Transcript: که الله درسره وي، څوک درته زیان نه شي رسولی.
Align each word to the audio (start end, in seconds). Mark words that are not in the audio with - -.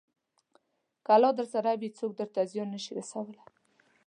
که 1.03 1.09
الله 1.15 1.31
درسره 1.39 1.71
وي، 1.79 1.89
څوک 1.99 2.11
درته 2.19 2.41
زیان 2.51 2.69
نه 2.75 2.79
شي 2.83 2.91
رسولی. 2.99 3.39